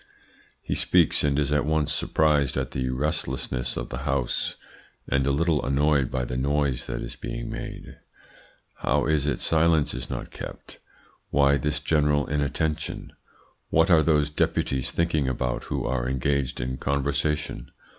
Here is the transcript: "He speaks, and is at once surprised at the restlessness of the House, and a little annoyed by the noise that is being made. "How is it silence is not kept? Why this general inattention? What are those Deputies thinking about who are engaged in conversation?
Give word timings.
"He 0.63 0.73
speaks, 0.73 1.23
and 1.23 1.37
is 1.37 1.51
at 1.51 1.63
once 1.63 1.93
surprised 1.93 2.57
at 2.57 2.71
the 2.71 2.89
restlessness 2.89 3.77
of 3.77 3.89
the 3.89 3.99
House, 3.99 4.55
and 5.07 5.27
a 5.27 5.31
little 5.31 5.63
annoyed 5.63 6.09
by 6.09 6.25
the 6.25 6.35
noise 6.37 6.87
that 6.87 7.03
is 7.03 7.15
being 7.15 7.51
made. 7.51 7.99
"How 8.77 9.05
is 9.05 9.27
it 9.27 9.39
silence 9.39 9.93
is 9.93 10.09
not 10.09 10.31
kept? 10.31 10.79
Why 11.29 11.57
this 11.57 11.79
general 11.79 12.25
inattention? 12.25 13.13
What 13.69 13.91
are 13.91 14.01
those 14.01 14.31
Deputies 14.31 14.89
thinking 14.89 15.27
about 15.29 15.65
who 15.65 15.85
are 15.85 16.09
engaged 16.09 16.59
in 16.59 16.77
conversation? 16.77 17.69